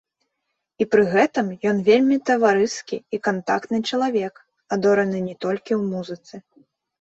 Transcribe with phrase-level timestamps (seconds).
[0.83, 4.41] І пры гэтым ён вельмі таварыскі і кантактны чалавек,
[4.77, 6.35] адораны не толькі ў музыцы.